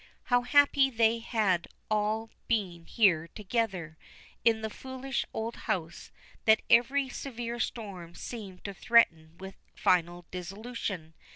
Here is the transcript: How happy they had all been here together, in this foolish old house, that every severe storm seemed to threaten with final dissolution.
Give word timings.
How 0.33 0.41
happy 0.41 0.89
they 0.89 1.19
had 1.19 1.67
all 1.91 2.31
been 2.47 2.87
here 2.87 3.27
together, 3.35 3.99
in 4.43 4.61
this 4.63 4.73
foolish 4.73 5.25
old 5.31 5.55
house, 5.55 6.11
that 6.45 6.63
every 6.71 7.07
severe 7.07 7.59
storm 7.59 8.15
seemed 8.15 8.63
to 8.63 8.73
threaten 8.73 9.37
with 9.37 9.57
final 9.75 10.25
dissolution. 10.31 11.13